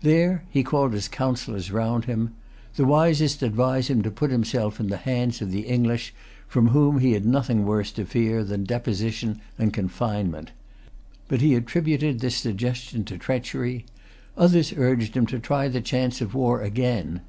There 0.00 0.44
he 0.48 0.62
called 0.62 0.94
his 0.94 1.08
councillors 1.08 1.70
round 1.70 2.06
him. 2.06 2.30
The 2.76 2.86
wisest 2.86 3.42
advised 3.42 3.88
him 3.90 4.00
to 4.00 4.10
put 4.10 4.30
himself 4.30 4.80
into 4.80 4.88
the 4.92 4.96
hands 4.96 5.42
of 5.42 5.50
the 5.50 5.66
English, 5.66 6.14
from 6.48 6.68
whom 6.68 7.00
he 7.00 7.12
had 7.12 7.26
nothing 7.26 7.66
worse 7.66 7.92
to 7.92 8.06
fear 8.06 8.42
than 8.44 8.64
deposition 8.64 9.42
and 9.58 9.74
confinement. 9.74 10.52
But 11.28 11.42
he 11.42 11.54
attributed 11.54 12.20
this 12.20 12.36
suggestion 12.36 13.04
to 13.04 13.18
treachery. 13.18 13.84
Others 14.38 14.72
urged 14.74 15.14
him 15.14 15.26
to 15.26 15.38
try 15.38 15.68
the 15.68 15.82
chance 15.82 16.22
of 16.22 16.34
war 16.34 16.62
again. 16.62 17.20